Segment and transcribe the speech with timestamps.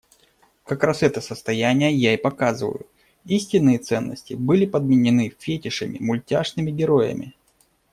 [0.65, 2.87] Как раз это состояние я и показываю,
[3.25, 7.35] истинные ценности были подменены фетишами, мультяшными героями.